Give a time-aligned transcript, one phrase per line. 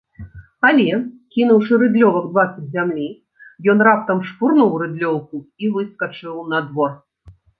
[0.67, 0.93] Але,
[1.35, 3.05] кінуўшы рыдлёвак дваццаць зямлі,
[3.75, 6.91] ён раптам шпурнуў рыдлёўку і выскачыў на двор.